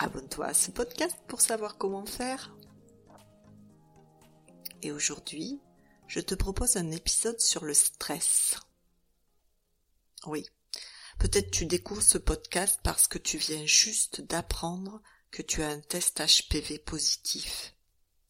abonne-toi 0.00 0.46
à 0.46 0.54
ce 0.54 0.70
podcast 0.70 1.16
pour 1.28 1.42
savoir 1.42 1.76
comment 1.76 2.06
faire. 2.06 2.56
Et 4.82 4.92
aujourd'hui, 4.92 5.60
je 6.08 6.20
te 6.20 6.34
propose 6.34 6.76
un 6.76 6.90
épisode 6.90 7.38
sur 7.38 7.64
le 7.66 7.74
stress. 7.74 8.56
Oui, 10.26 10.48
peut-être 11.18 11.50
tu 11.50 11.66
découvres 11.66 12.02
ce 12.02 12.16
podcast 12.16 12.80
parce 12.82 13.08
que 13.08 13.18
tu 13.18 13.36
viens 13.36 13.66
juste 13.66 14.22
d'apprendre 14.22 15.02
que 15.30 15.42
tu 15.42 15.62
as 15.62 15.68
un 15.68 15.80
test 15.80 16.20
HPV 16.20 16.78
positif 16.78 17.74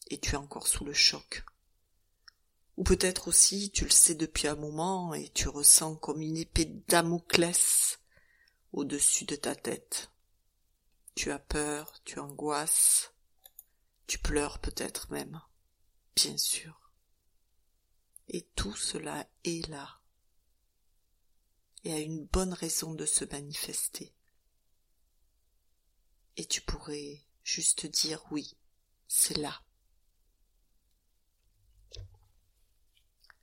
et 0.08 0.18
tu 0.18 0.32
es 0.32 0.38
encore 0.38 0.66
sous 0.66 0.84
le 0.84 0.92
choc. 0.92 1.44
Ou 2.78 2.82
peut-être 2.82 3.28
aussi 3.28 3.70
tu 3.70 3.84
le 3.84 3.90
sais 3.90 4.16
depuis 4.16 4.48
un 4.48 4.56
moment 4.56 5.14
et 5.14 5.28
tu 5.28 5.46
ressens 5.46 5.94
comme 5.96 6.20
une 6.20 6.36
épée 6.36 6.64
de 6.64 6.82
Damoclès 6.88 8.00
au-dessus 8.72 9.24
de 9.24 9.36
ta 9.36 9.54
tête. 9.54 10.10
Tu 11.14 11.30
as 11.30 11.38
peur, 11.38 12.00
tu 12.04 12.18
angoisses, 12.18 13.12
tu 14.06 14.18
pleures 14.18 14.58
peut-être 14.58 15.10
même, 15.10 15.40
bien 16.16 16.36
sûr. 16.36 16.92
Et 18.28 18.42
tout 18.54 18.74
cela 18.74 19.28
est 19.44 19.68
là, 19.68 20.00
et 21.84 21.92
a 21.92 21.98
une 21.98 22.26
bonne 22.26 22.52
raison 22.52 22.94
de 22.94 23.06
se 23.06 23.24
manifester. 23.24 24.14
Et 26.36 26.46
tu 26.46 26.60
pourrais 26.60 27.26
juste 27.42 27.86
dire 27.86 28.24
oui, 28.30 28.56
c'est 29.08 29.36
là. 29.36 29.62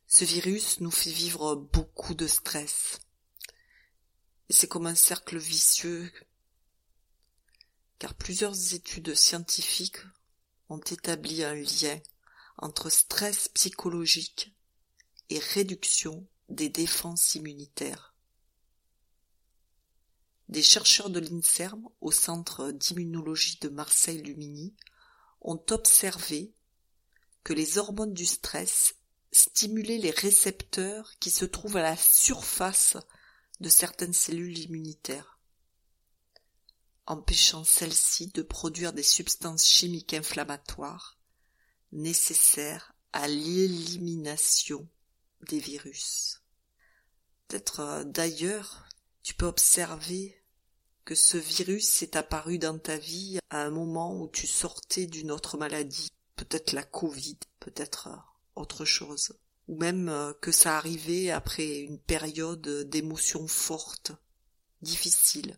Ce 0.08 0.24
virus 0.24 0.80
nous 0.80 0.92
fait 0.92 1.12
vivre 1.12 1.56
beaucoup 1.56 2.14
de 2.14 2.28
stress. 2.28 3.00
C'est 4.50 4.68
comme 4.68 4.88
un 4.88 4.96
cercle 4.96 5.38
vicieux 5.38 6.12
car 8.00 8.14
plusieurs 8.14 8.74
études 8.74 9.16
scientifiques 9.16 10.00
ont 10.70 10.80
établi 10.80 11.44
un 11.44 11.56
lien 11.56 12.00
entre 12.58 12.90
stress 12.90 13.48
psychologique 13.50 14.54
et 15.30 15.40
réduction 15.40 16.28
des 16.50 16.70
défenses 16.70 17.36
immunitaires. 17.36 18.14
Des 20.50 20.64
chercheurs 20.64 21.10
de 21.10 21.20
l'INSERM 21.20 21.90
au 22.00 22.12
centre 22.12 22.72
d'immunologie 22.72 23.58
de 23.60 23.70
Marseille-Lumini 23.70 24.74
ont 25.42 25.62
observé 25.72 26.54
que 27.44 27.54
les 27.54 27.78
hormones 27.78 28.14
du 28.14 28.26
stress 28.26 28.96
stimulaient 29.32 29.98
les 29.98 30.12
récepteurs 30.12 31.18
qui 31.20 31.32
se 31.32 31.46
trouvent 31.46 31.78
à 31.78 31.82
la 31.82 31.98
surface 31.98 32.98
de 33.60 33.70
certaines 33.70 34.14
cellules 34.14 34.58
immunitaires 34.58 35.37
empêchant 37.08 37.64
celles-ci 37.64 38.28
de 38.28 38.42
produire 38.42 38.94
des 38.94 39.04
substances 39.04 39.66
chimiques 39.66 40.14
inflammatoires 40.14 41.18
nécessaires 41.92 42.94
à 43.14 43.28
l'élimination 43.28 44.88
des 45.48 45.60
virus. 45.60 46.42
Peut-être 47.48 47.80
euh, 47.80 48.04
d'ailleurs, 48.04 48.88
tu 49.24 49.34
peux 49.34 49.46
observer 49.46 50.38
que 51.06 51.16
ce 51.16 51.38
virus 51.38 52.02
est 52.02 52.18
apparu 52.18 52.60
dans 52.60 52.78
ta 52.78 52.98
vie 52.98 53.40
à 53.50 53.64
un 53.64 53.70
moment 53.70 54.20
où 54.20 54.28
tu 54.28 54.46
sortais 54.46 55.08
d'une 55.08 55.32
autre 55.32 55.58
maladie, 55.58 56.12
peut-être 56.36 56.74
la 56.74 56.84
Covid, 56.84 57.38
peut-être 57.62 58.08
euh, 58.08 58.18
autre 58.56 58.84
chose, 58.84 59.34
ou 59.70 59.78
même 59.78 60.10
euh, 60.10 60.34
que 60.42 60.52
ça 60.52 60.78
arrivait 60.78 61.30
après 61.32 61.80
une 61.80 62.00
période 62.00 62.68
d'émotions 62.90 63.48
fortes, 63.48 64.12
difficiles, 64.82 65.58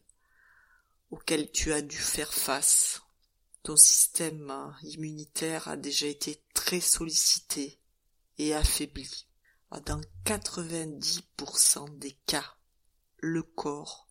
auquel 1.11 1.51
tu 1.51 1.73
as 1.73 1.81
dû 1.81 1.97
faire 1.97 2.33
face. 2.33 3.01
Ton 3.63 3.75
système 3.75 4.73
immunitaire 4.83 5.67
a 5.67 5.77
déjà 5.77 6.07
été 6.07 6.41
très 6.53 6.79
sollicité 6.79 7.79
et 8.37 8.53
affaibli. 8.53 9.27
Dans 9.85 10.01
90% 10.25 11.97
des 11.99 12.13
cas, 12.25 12.55
le 13.17 13.43
corps 13.43 14.07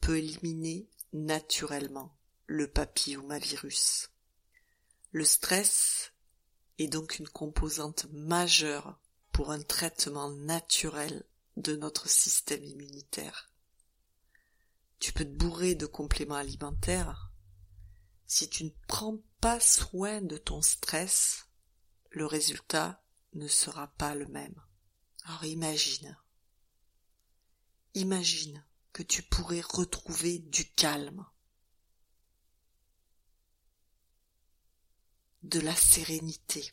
peut 0.00 0.18
éliminer 0.18 0.88
naturellement 1.12 2.16
le 2.46 2.68
papillomavirus. 2.68 4.10
Le 5.12 5.24
stress 5.24 6.12
est 6.78 6.88
donc 6.88 7.18
une 7.18 7.28
composante 7.28 8.06
majeure 8.12 8.98
pour 9.32 9.50
un 9.50 9.60
traitement 9.60 10.30
naturel 10.30 11.24
de 11.56 11.76
notre 11.76 12.08
système 12.08 12.64
immunitaire. 12.64 13.49
Tu 15.00 15.14
peux 15.14 15.24
te 15.24 15.30
bourrer 15.30 15.74
de 15.74 15.86
compléments 15.86 16.34
alimentaires. 16.34 17.32
Si 18.26 18.48
tu 18.48 18.64
ne 18.64 18.70
prends 18.86 19.18
pas 19.40 19.58
soin 19.58 20.20
de 20.20 20.36
ton 20.36 20.60
stress, 20.60 21.46
le 22.10 22.26
résultat 22.26 23.02
ne 23.32 23.48
sera 23.48 23.88
pas 23.88 24.14
le 24.14 24.26
même. 24.26 24.60
Alors 25.24 25.44
imagine. 25.46 26.16
Imagine 27.94 28.64
que 28.92 29.02
tu 29.02 29.22
pourrais 29.22 29.62
retrouver 29.62 30.38
du 30.38 30.70
calme, 30.70 31.24
de 35.42 35.60
la 35.60 35.74
sérénité, 35.74 36.70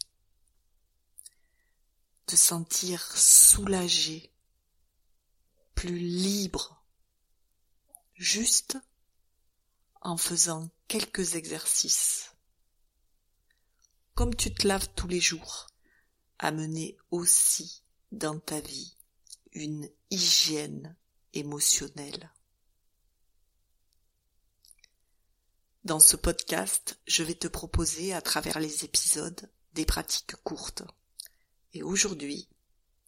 te 2.25 2.35
sentir 2.35 3.01
soulagé, 3.15 4.33
plus 5.75 5.97
libre 5.97 6.76
juste 8.17 8.79
en 10.01 10.17
faisant 10.17 10.69
quelques 10.87 11.35
exercices. 11.35 12.31
Comme 14.15 14.35
tu 14.35 14.53
te 14.53 14.67
laves 14.67 14.89
tous 14.95 15.07
les 15.07 15.19
jours, 15.19 15.67
amener 16.39 16.97
aussi 17.11 17.83
dans 18.11 18.39
ta 18.39 18.59
vie 18.59 18.95
une 19.53 19.89
hygiène 20.09 20.95
émotionnelle. 21.33 22.31
Dans 25.83 25.99
ce 25.99 26.15
podcast, 26.15 26.99
je 27.05 27.23
vais 27.23 27.35
te 27.35 27.47
proposer 27.47 28.13
à 28.13 28.21
travers 28.21 28.59
les 28.59 28.83
épisodes 28.83 29.49
des 29.73 29.85
pratiques 29.85 30.35
courtes. 30.43 30.83
Et 31.73 31.83
aujourd'hui, 31.83 32.49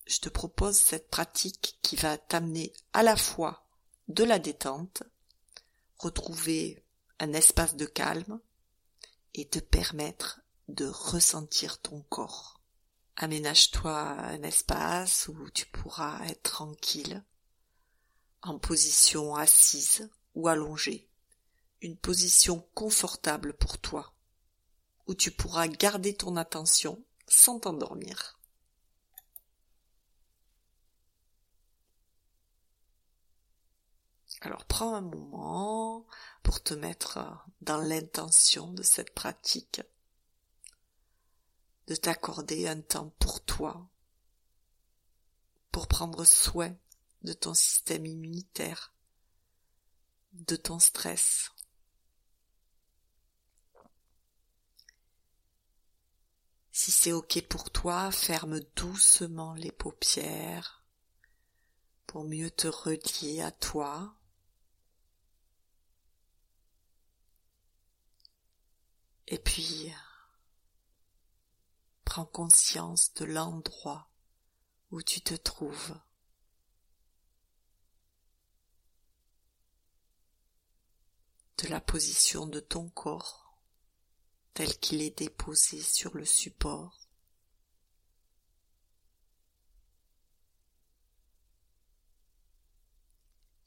je 0.05 0.19
te 0.19 0.29
propose 0.29 0.77
cette 0.77 1.09
pratique 1.09 1.79
qui 1.81 1.95
va 1.95 2.17
t'amener 2.17 2.71
à 2.93 3.03
la 3.03 3.15
fois 3.15 3.68
de 4.09 4.23
la 4.23 4.39
détente, 4.39 5.03
retrouver 5.99 6.83
un 7.19 7.31
espace 7.33 7.75
de 7.75 7.85
calme 7.85 8.39
et 9.35 9.47
te 9.47 9.59
permettre 9.59 10.41
de 10.67 10.87
ressentir 10.87 11.79
ton 11.79 12.01
corps. 12.01 12.59
Aménage-toi 13.17 13.99
un 13.99 14.41
espace 14.41 15.27
où 15.27 15.49
tu 15.51 15.67
pourras 15.67 16.25
être 16.25 16.41
tranquille, 16.41 17.23
en 18.41 18.57
position 18.57 19.35
assise 19.35 20.09
ou 20.33 20.47
allongée, 20.47 21.07
une 21.81 21.97
position 21.97 22.67
confortable 22.73 23.53
pour 23.53 23.77
toi, 23.77 24.15
où 25.05 25.13
tu 25.13 25.29
pourras 25.29 25.67
garder 25.67 26.15
ton 26.15 26.35
attention 26.35 27.03
sans 27.27 27.59
t'endormir. 27.59 28.38
Alors 34.41 34.65
prends 34.65 34.95
un 34.95 35.01
moment 35.01 36.05
pour 36.43 36.63
te 36.63 36.73
mettre 36.73 37.45
dans 37.61 37.77
l'intention 37.77 38.71
de 38.71 38.83
cette 38.83 39.13
pratique, 39.13 39.81
de 41.87 41.95
t'accorder 41.95 42.67
un 42.67 42.79
temps 42.79 43.09
pour 43.19 43.43
toi, 43.43 43.89
pour 45.71 45.87
prendre 45.87 46.23
soin 46.23 46.73
de 47.23 47.33
ton 47.33 47.53
système 47.53 48.05
immunitaire, 48.05 48.93
de 50.31 50.55
ton 50.55 50.79
stress. 50.79 51.51
Si 56.71 56.91
c'est 56.91 57.11
ok 57.11 57.45
pour 57.49 57.71
toi, 57.71 58.09
ferme 58.09 58.61
doucement 58.77 59.53
les 59.55 59.73
paupières 59.73 60.85
pour 62.07 62.23
mieux 62.23 62.49
te 62.49 62.67
relier 62.67 63.41
à 63.41 63.51
toi 63.51 64.15
Et 69.29 69.37
puis, 69.37 69.93
Prends 72.09 72.25
conscience 72.25 73.13
de 73.13 73.25
l'endroit 73.25 74.09
où 74.89 75.03
tu 75.03 75.21
te 75.21 75.35
trouves. 75.35 75.95
De 81.59 81.67
la 81.67 81.79
position 81.79 82.47
de 82.47 82.59
ton 82.59 82.89
corps 82.89 83.61
tel 84.55 84.75
qu'il 84.79 85.03
est 85.03 85.15
déposé 85.15 85.83
sur 85.83 86.17
le 86.17 86.25
support. 86.25 87.07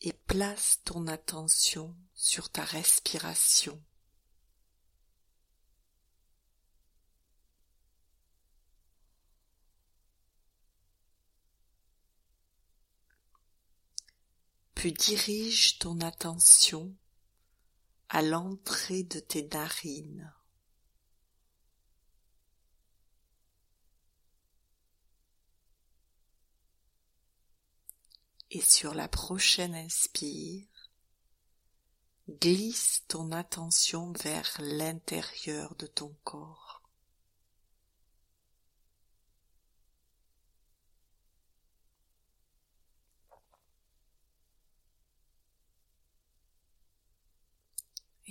Et 0.01 0.13
place 0.13 0.81
ton 0.85 1.07
attention 1.07 1.95
sur 2.13 2.51
ta 2.51 2.65
respiration. 2.65 3.81
Puis 14.83 14.93
dirige 14.93 15.79
ton 15.79 16.01
attention 16.01 16.93
à 18.09 18.21
l'entrée 18.21 19.05
de 19.05 19.21
tes 19.21 19.47
narines. 19.47 20.35
Et 28.51 28.61
sur 28.61 28.93
la 28.93 29.07
prochaine 29.07 29.77
inspire, 29.77 30.67
glisse 32.29 33.05
ton 33.07 33.31
attention 33.31 34.11
vers 34.15 34.51
l'intérieur 34.59 35.77
de 35.77 35.87
ton 35.87 36.13
corps. 36.25 36.82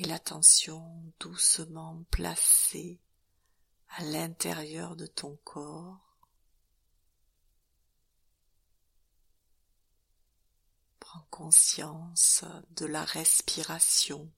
Et 0.02 0.06
l'attention 0.06 1.14
doucement 1.20 2.04
placée 2.10 3.00
à 3.90 4.04
l'intérieur 4.04 4.96
de 4.96 5.06
ton 5.06 5.38
corps. 5.44 6.18
Prends 11.00 11.28
conscience 11.30 12.44
de 12.72 12.88
la 12.88 13.04
respiration 13.04 14.32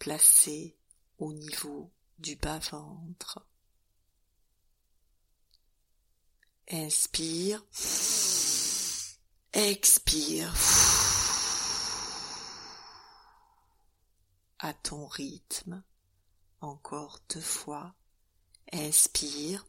placée 0.00 0.76
au 1.18 1.32
niveau 1.32 1.92
du 2.18 2.34
bas-ventre. 2.34 3.46
Inspire, 6.72 7.64
expire. 9.52 10.99
À 14.62 14.74
ton 14.74 15.06
rythme. 15.06 15.82
Encore 16.60 17.20
deux 17.34 17.40
fois. 17.40 17.94
Inspire. 18.72 19.64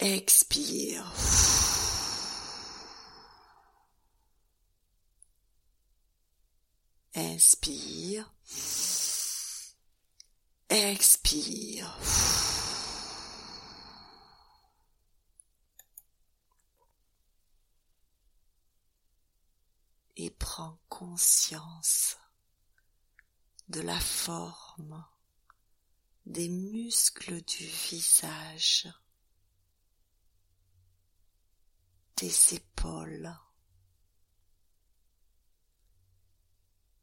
Expire. 0.00 1.14
Inspire. 7.14 8.34
Expire. 10.68 11.98
Et 20.16 20.30
prends 20.30 20.76
conscience 20.88 22.18
de 23.68 23.80
la 23.80 24.00
forme 24.00 25.04
des 26.24 26.48
muscles 26.48 27.42
du 27.42 27.64
visage, 27.64 28.88
des 32.16 32.54
épaules 32.54 33.34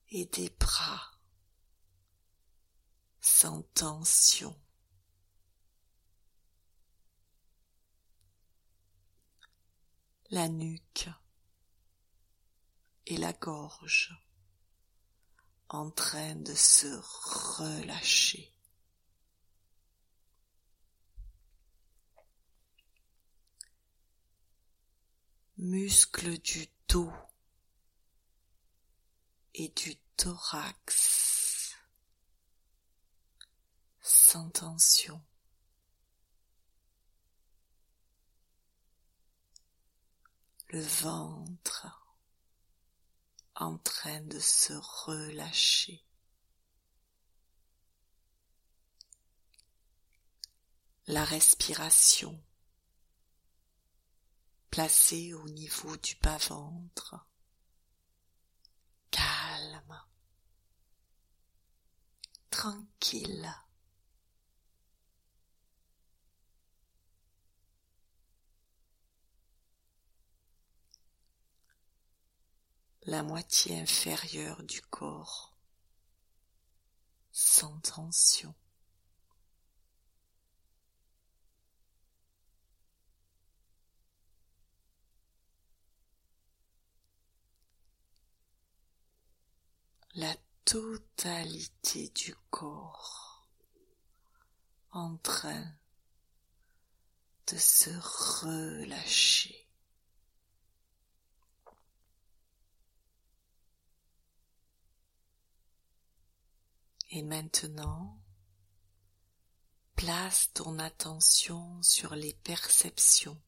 et 0.09 0.25
des 0.25 0.49
bras 0.49 1.11
sans 3.21 3.61
tension. 3.73 4.59
La 10.31 10.49
nuque 10.49 11.09
et 13.05 13.17
la 13.17 13.33
gorge 13.33 14.24
en 15.75 15.91
train 15.91 16.35
de 16.35 16.53
se 16.55 16.87
relâcher. 17.57 18.49
Muscles 25.57 26.37
du 26.39 26.67
dos 26.87 27.11
et 29.53 29.67
du 29.69 29.97
thorax 30.15 31.75
sans 34.01 34.49
tension. 34.49 35.21
Le 40.69 40.81
ventre 40.81 42.04
en 43.55 43.77
train 43.77 44.21
de 44.21 44.39
se 44.39 44.73
relâcher. 44.73 46.03
La 51.07 51.23
respiration 51.23 52.43
placée 54.71 55.33
au 55.33 55.47
niveau 55.49 55.95
du 55.97 56.15
bas-ventre, 56.15 57.15
calme, 59.11 60.01
tranquille. 62.49 63.64
La 73.07 73.21
moitié 73.21 73.79
inférieure 73.79 74.63
du 74.63 74.81
corps 74.81 75.55
sans 77.31 77.79
tension. 77.81 78.55
La 90.15 90.33
totalité 90.63 92.09
du 92.09 92.33
corps 92.49 93.47
en 94.91 95.17
train 95.17 95.65
de 97.51 97.57
se 97.57 97.91
relâcher. 98.41 99.64
Et 107.15 107.21
maintenant, 107.21 108.21
place 109.95 110.51
ton 110.51 110.79
attention 110.79 111.81
sur 111.81 112.13
les 112.13 112.33
perceptions 112.33 113.41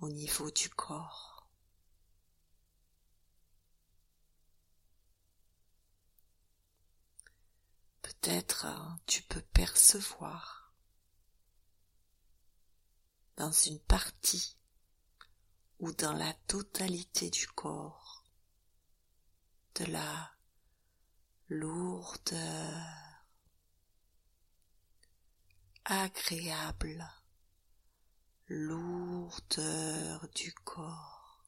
au 0.00 0.08
niveau 0.08 0.50
du 0.50 0.70
corps. 0.70 1.48
Peut-être 8.02 8.64
hein, 8.66 8.98
tu 9.06 9.22
peux 9.22 9.40
percevoir 9.40 10.74
dans 13.36 13.52
une 13.52 13.78
partie 13.78 14.56
ou 15.78 15.92
dans 15.92 16.14
la 16.14 16.34
totalité 16.48 17.30
du 17.30 17.46
corps 17.46 18.24
de 19.76 19.84
la 19.84 20.37
lourdeur, 21.48 23.22
agréable 25.86 27.08
lourdeur 28.48 30.28
du 30.34 30.52
corps. 30.52 31.42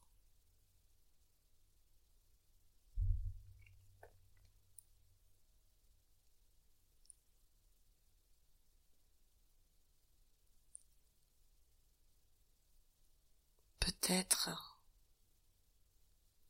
Peut-être 13.79 14.49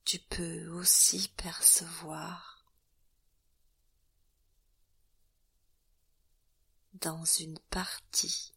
tu 0.06 0.20
peux 0.20 0.68
aussi 0.70 1.30
percevoir 1.38 2.51
dans 6.94 7.26
une 7.26 7.60
partie 7.70 8.54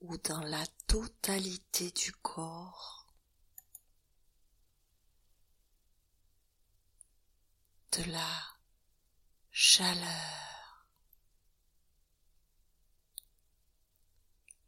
ou 0.00 0.16
dans 0.18 0.40
la 0.40 0.66
totalité 0.86 1.90
du 1.92 2.12
corps 2.12 3.06
de 7.92 8.10
la 8.10 8.42
chaleur 9.50 10.44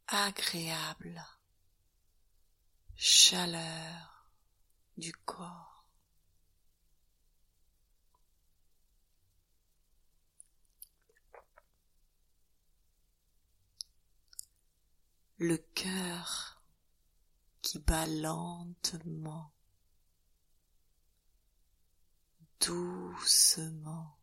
agréable 0.07 1.25
chaleur 2.95 4.31
du 4.97 5.13
corps. 5.13 5.76
Le 15.39 15.57
cœur 15.57 16.61
qui 17.61 17.79
bat 17.79 18.07
lentement, 18.07 19.51
doucement. 22.59 24.17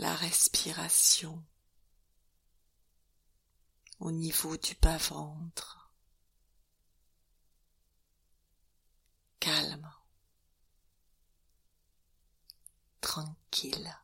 la 0.00 0.14
respiration 0.14 1.44
au 3.98 4.10
niveau 4.10 4.56
du 4.56 4.74
bas-ventre. 4.80 5.79
Tranquille. 13.00 13.94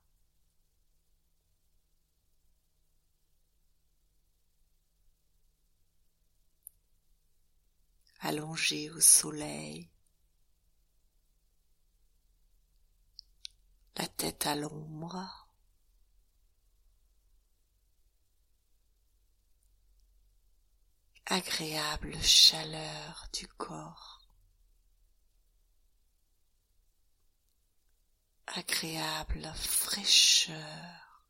allongé 8.27 8.91
au 8.91 9.01
soleil, 9.01 9.89
la 13.97 14.09
tête 14.09 14.47
à 14.47 14.57
l'ombre. 14.57 15.47
agréable 21.29 22.17
chaleur 22.23 23.29
du 23.33 23.49
corps, 23.49 24.16
agréable 28.47 29.53
fraîcheur 29.55 31.25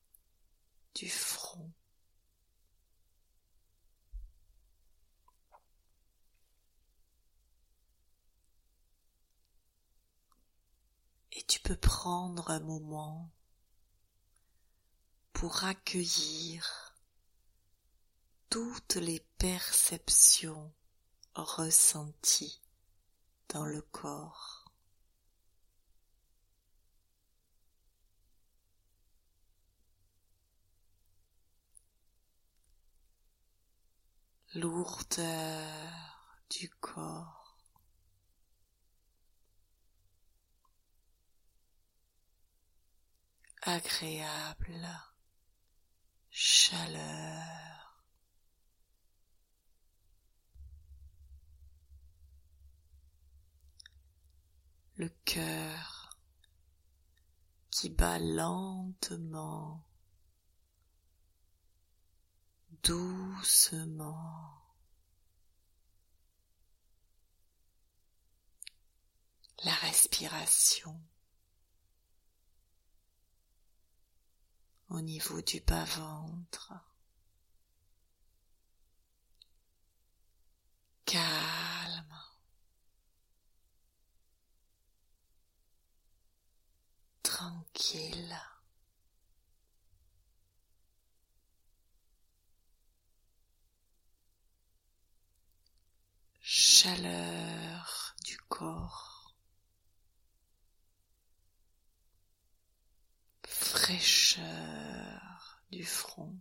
du 0.94 1.08
front. 1.08 1.73
Et 11.32 11.42
tu 11.44 11.61
peux 11.61 11.76
prendre 11.76 12.50
un 12.50 12.61
moment 12.61 13.30
pour 15.32 15.64
accueillir 15.64 16.94
toutes 18.49 18.94
les 18.94 19.20
perceptions 19.37 20.73
ressenties 21.35 22.62
dans 23.50 23.66
le 23.66 23.82
corps. 23.82 24.55
Lourdeur 34.56 36.40
du 36.48 36.70
corps. 36.80 37.58
Agréable 43.62 44.88
chaleur. 46.30 47.46
le 54.98 55.10
cœur 55.26 56.16
qui 57.70 57.90
bat 57.90 58.18
lentement, 58.18 59.85
doucement. 62.86 64.62
La 69.64 69.72
respiration 69.72 71.00
au 74.90 75.00
niveau 75.00 75.40
du 75.40 75.60
bas-ventre. 75.60 76.72
Calme. 81.04 82.16
tranquille. 87.22 88.55
Chaleur 96.78 98.14
du 98.23 98.37
corps. 98.50 99.35
Fraîcheur 103.47 104.42
du 105.71 105.87
front. 105.87 106.37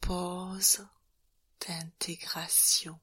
pause 0.00 0.86
d'intégration. 1.66 3.00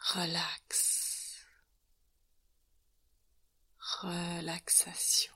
Relax. 0.00 1.07
Relaxation. 3.90 5.32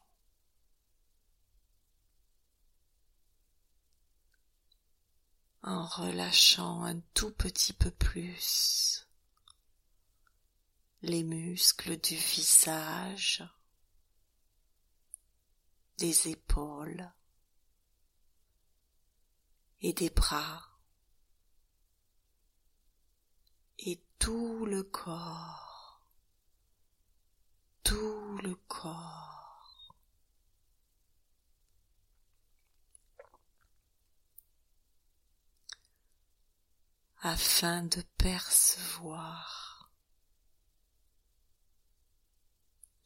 En 5.62 5.86
relâchant 5.86 6.84
un 6.84 7.00
tout 7.14 7.32
petit 7.32 7.72
peu 7.72 7.90
plus 7.90 9.08
les 11.00 11.24
muscles 11.24 11.98
du 11.98 12.14
visage, 12.14 13.42
des 15.98 16.28
épaules 16.28 17.10
et 19.80 19.94
des 19.94 20.10
bras 20.10 20.68
et 23.78 24.00
tout 24.18 24.66
le 24.66 24.82
corps, 24.82 25.71
tout 27.82 28.38
le 28.42 28.54
corps. 28.68 29.22
afin 37.22 37.84
de 37.84 38.02
percevoir 38.18 39.92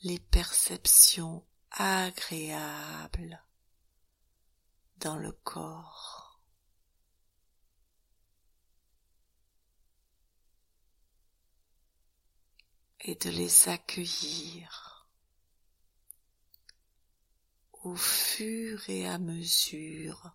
les 0.02 0.18
perceptions 0.18 1.44
agréable 1.70 3.42
dans 4.98 5.16
le 5.16 5.32
corps. 5.32 6.15
Et 13.08 13.14
de 13.14 13.30
les 13.30 13.68
accueillir 13.68 15.06
au 17.84 17.94
fur 17.94 18.90
et 18.90 19.06
à 19.06 19.18
mesure 19.18 20.32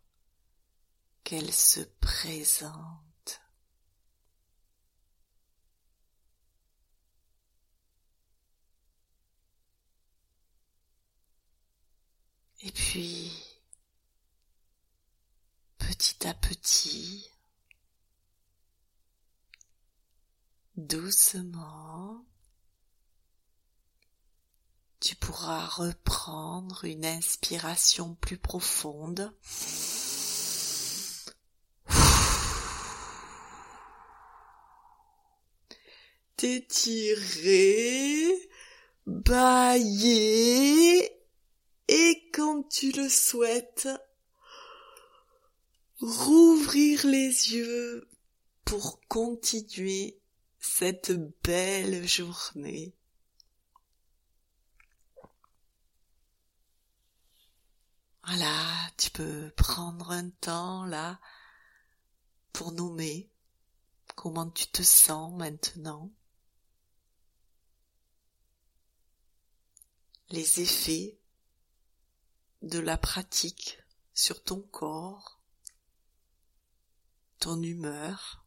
qu'elle 1.26 1.54
se 1.54 1.82
présente. 1.82 3.42
Et 12.62 12.72
puis, 12.72 13.34
petit 15.78 16.26
à 16.26 16.34
petit, 16.34 17.30
doucement, 20.78 22.26
tu 25.02 25.16
pourras 25.16 25.66
reprendre 25.66 26.86
une 26.86 27.06
inspiration 27.06 28.16
plus 28.22 28.38
profonde. 28.38 29.34
T'étirer, 36.38 38.28
bailler, 39.08 41.12
et 41.88 42.30
quand 42.32 42.70
tu 42.70 42.92
le 42.92 43.10
souhaites, 43.10 43.90
rouvrir 46.00 47.08
les 47.08 47.56
yeux 47.56 48.08
pour 48.66 49.02
continuer 49.08 50.20
cette 50.60 51.12
belle 51.44 52.08
journée. 52.08 52.94
Voilà, 58.34 58.90
tu 58.98 59.10
peux 59.10 59.52
prendre 59.58 60.12
un 60.12 60.30
temps 60.30 60.86
là 60.86 61.20
pour 62.54 62.72
nommer 62.72 63.30
comment 64.16 64.50
tu 64.50 64.68
te 64.68 64.84
sens 64.84 65.34
maintenant. 65.34 66.10
Les 70.30 70.62
effets 70.62 71.20
de 72.62 72.80
la 72.80 72.98
pratique 72.98 73.80
sur 74.14 74.42
ton 74.42 74.62
corps, 74.62 75.42
ton 77.40 77.62
humeur, 77.62 78.41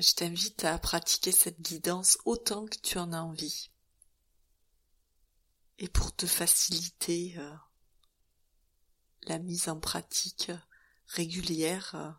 Je 0.00 0.14
t'invite 0.14 0.64
à 0.64 0.78
pratiquer 0.78 1.30
cette 1.30 1.60
guidance 1.60 2.16
autant 2.24 2.64
que 2.64 2.78
tu 2.78 2.96
en 2.96 3.12
as 3.12 3.20
envie. 3.20 3.70
Et 5.78 5.88
pour 5.88 6.16
te 6.16 6.24
faciliter 6.24 7.34
euh, 7.36 7.54
la 9.24 9.38
mise 9.38 9.68
en 9.68 9.78
pratique 9.78 10.50
régulière 11.06 11.94
euh, 11.94 12.10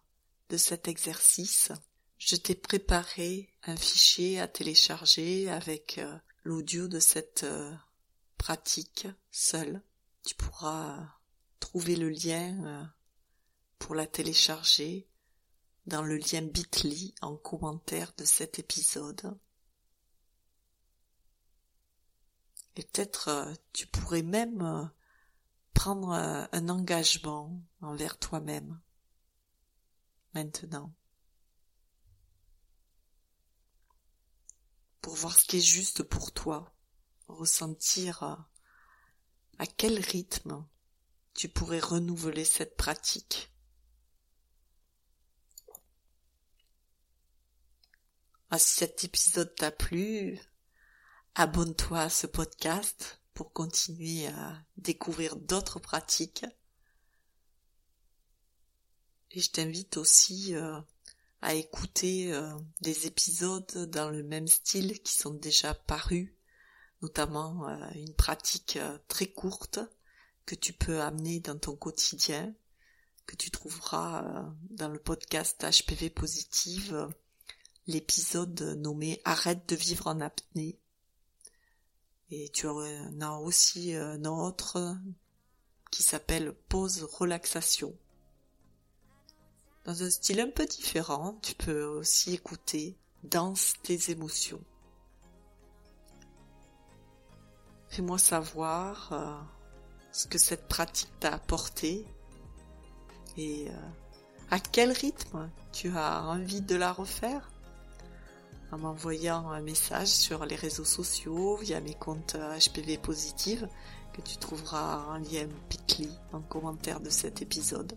de 0.50 0.57
cet 0.57 0.88
exercice, 0.88 1.71
je 2.19 2.35
t'ai 2.35 2.53
préparé 2.53 3.51
un 3.63 3.75
fichier 3.75 4.39
à 4.39 4.47
télécharger 4.47 5.50
avec 5.50 5.97
euh, 5.97 6.19
l'audio 6.43 6.88
de 6.88 7.00
cette 7.00 7.47
pratique 8.38 9.07
seule. 9.31 9.81
Tu 10.23 10.35
pourras 10.35 11.17
trouver 11.60 11.95
le 11.95 12.10
lien 12.10 12.93
pour 13.79 13.95
la 13.95 14.06
télécharger 14.06 15.11
dans 15.91 16.04
le 16.04 16.15
lien 16.15 16.41
bit.ly 16.41 17.13
en 17.21 17.36
commentaire 17.36 18.13
de 18.17 18.23
cet 18.23 18.60
épisode. 18.60 19.38
Et 22.77 22.84
peut-être 22.84 23.27
euh, 23.27 23.54
tu 23.73 23.88
pourrais 23.88 24.21
même 24.21 24.62
euh, 24.62 24.86
prendre 25.73 26.12
euh, 26.13 26.45
un 26.54 26.69
engagement 26.69 27.62
envers 27.82 28.17
toi-même 28.17 28.80
maintenant 30.34 30.93
pour 35.01 35.15
voir 35.15 35.38
ce 35.38 35.45
qui 35.45 35.58
est 35.58 35.60
juste 35.60 36.04
pour 36.04 36.32
toi, 36.32 36.73
ressentir 37.27 38.47
à 39.58 39.65
quel 39.65 39.99
rythme 39.99 40.65
tu 41.34 41.49
pourrais 41.49 41.80
renouveler 41.80 42.45
cette 42.45 42.77
pratique. 42.77 43.50
Ah, 48.53 48.59
si 48.59 48.79
cet 48.79 49.05
épisode 49.05 49.55
t'a 49.55 49.71
plu, 49.71 50.37
abonne-toi 51.35 52.01
à 52.01 52.09
ce 52.09 52.27
podcast 52.27 53.21
pour 53.33 53.53
continuer 53.53 54.27
à 54.27 54.61
découvrir 54.75 55.37
d'autres 55.37 55.79
pratiques. 55.79 56.45
Et 59.31 59.39
je 59.39 59.51
t'invite 59.51 59.95
aussi 59.95 60.53
euh, 60.53 60.81
à 61.41 61.53
écouter 61.53 62.33
euh, 62.33 62.53
des 62.81 63.07
épisodes 63.07 63.89
dans 63.89 64.09
le 64.09 64.21
même 64.21 64.49
style 64.49 65.01
qui 65.01 65.13
sont 65.13 65.33
déjà 65.33 65.73
parus, 65.73 66.33
notamment 67.01 67.69
euh, 67.69 67.89
une 67.95 68.15
pratique 68.15 68.77
très 69.07 69.27
courte 69.27 69.79
que 70.45 70.55
tu 70.55 70.73
peux 70.73 70.99
amener 70.99 71.39
dans 71.39 71.57
ton 71.57 71.77
quotidien, 71.77 72.53
que 73.25 73.37
tu 73.37 73.49
trouveras 73.49 74.53
dans 74.71 74.89
le 74.89 74.99
podcast 74.99 75.63
HPV 75.63 76.09
Positive 76.09 77.07
l'épisode 77.88 78.62
nommé 78.78 79.22
Arrête 79.26 79.67
de 79.67 79.76
vivre 79.76 80.08
en 80.08 80.22
apnée. 80.22 80.78
Et 82.30 82.50
tu 82.50 82.67
en 82.67 83.22
as 83.22 83.38
aussi 83.38 83.94
un 83.94 84.24
autre 84.26 84.98
qui 85.91 86.04
s'appelle 86.04 86.54
Pause 86.70 87.04
relaxation. 87.04 87.94
Dans 89.84 90.04
un 90.04 90.10
style 90.10 90.39
un 90.39 90.50
peu 90.50 90.65
différent, 90.65 91.39
tu 91.41 91.56
peux 91.56 91.84
aussi 91.84 92.34
écouter 92.34 92.96
Danse 93.24 93.74
tes 93.84 94.12
émotions. 94.12 94.63
Fais-moi 97.89 98.17
savoir 98.17 99.12
euh, 99.12 99.38
ce 100.13 100.28
que 100.28 100.38
cette 100.38 100.67
pratique 100.67 101.12
t'a 101.20 101.34
apporté 101.34 102.06
et 103.38 103.67
euh, 103.70 103.89
à 104.50 104.60
quel 104.60 104.91
rythme 104.91 105.50
tu 105.74 105.89
as 105.89 106.24
envie 106.24 106.62
de 106.62 106.76
la 106.76 106.94
refaire 106.94 107.50
en 108.71 108.77
m'envoyant 108.77 109.51
un 109.51 109.62
message 109.62 110.07
sur 110.07 110.45
les 110.45 110.55
réseaux 110.55 110.86
sociaux 110.86 111.57
via 111.57 111.81
mes 111.81 111.93
comptes 111.93 112.36
HPV 112.36 112.97
Positive 112.97 113.67
que 114.13 114.21
tu 114.21 114.38
trouveras 114.38 115.05
en 115.07 115.17
lien 115.17 115.47
Bitly 115.69 116.10
en 116.34 116.41
commentaire 116.41 116.99
de 116.99 117.10
cet 117.10 117.41
épisode 117.41 117.93